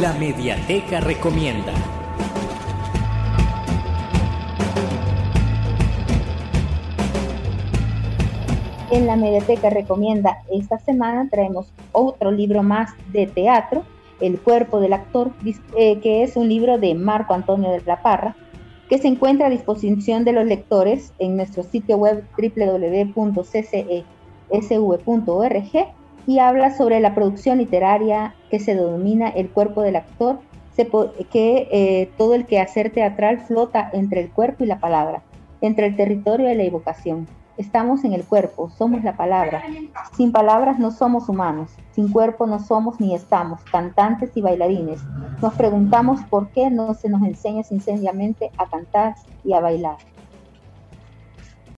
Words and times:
La 0.00 0.12
Mediateca 0.12 1.00
Recomienda. 1.00 1.72
En 8.92 9.06
la 9.08 9.16
Mediateca 9.16 9.70
Recomienda 9.70 10.38
esta 10.52 10.78
semana 10.78 11.28
traemos 11.28 11.72
otro 11.90 12.30
libro 12.30 12.62
más 12.62 12.92
de 13.12 13.26
teatro, 13.26 13.82
El 14.20 14.38
cuerpo 14.38 14.78
del 14.78 14.92
actor, 14.92 15.32
eh, 15.76 15.98
que 15.98 16.22
es 16.22 16.36
un 16.36 16.48
libro 16.48 16.78
de 16.78 16.94
Marco 16.94 17.34
Antonio 17.34 17.72
de 17.72 17.82
la 17.84 18.00
Parra, 18.00 18.36
que 18.88 18.98
se 18.98 19.08
encuentra 19.08 19.48
a 19.48 19.50
disposición 19.50 20.24
de 20.24 20.32
los 20.32 20.44
lectores 20.44 21.12
en 21.18 21.36
nuestro 21.36 21.64
sitio 21.64 21.96
web 21.96 22.24
www.ccesv.org 22.36 23.48
y 26.28 26.40
habla 26.40 26.76
sobre 26.76 27.00
la 27.00 27.14
producción 27.14 27.56
literaria 27.56 28.34
que 28.50 28.60
se 28.60 28.74
denomina 28.74 29.30
El 29.30 29.48
cuerpo 29.48 29.80
del 29.80 29.96
actor, 29.96 30.40
que 30.76 31.68
eh, 31.72 32.10
todo 32.18 32.34
el 32.34 32.44
quehacer 32.44 32.92
teatral 32.92 33.40
flota 33.40 33.88
entre 33.94 34.20
el 34.20 34.30
cuerpo 34.30 34.62
y 34.62 34.66
la 34.66 34.78
palabra, 34.78 35.22
entre 35.62 35.86
el 35.86 35.96
territorio 35.96 36.52
y 36.52 36.54
la 36.54 36.64
evocación. 36.64 37.26
Estamos 37.56 38.04
en 38.04 38.12
el 38.12 38.24
cuerpo, 38.24 38.68
somos 38.68 39.02
la 39.04 39.16
palabra. 39.16 39.62
Sin 40.14 40.30
palabras 40.30 40.78
no 40.78 40.90
somos 40.90 41.30
humanos, 41.30 41.70
sin 41.92 42.12
cuerpo 42.12 42.46
no 42.46 42.58
somos 42.58 43.00
ni 43.00 43.14
estamos, 43.14 43.62
cantantes 43.72 44.30
y 44.34 44.42
bailarines. 44.42 45.00
Nos 45.40 45.54
preguntamos 45.54 46.20
por 46.28 46.50
qué 46.50 46.68
no 46.68 46.92
se 46.92 47.08
nos 47.08 47.22
enseña 47.22 47.62
sinceramente 47.62 48.50
a 48.58 48.66
cantar 48.68 49.14
y 49.44 49.54
a 49.54 49.60
bailar. 49.60 49.96